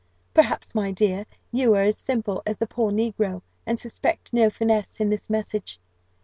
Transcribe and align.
Perhaps, 0.33 0.73
my 0.73 0.89
dear, 0.89 1.27
you 1.51 1.75
are 1.75 1.83
as 1.83 1.95
simple 1.95 2.41
as 2.43 2.57
the 2.57 2.65
poor 2.65 2.89
negro, 2.89 3.43
and 3.67 3.79
suspect 3.79 4.33
no 4.33 4.49
finesse 4.49 4.99
in 4.99 5.11
this 5.11 5.29
message. 5.29 5.79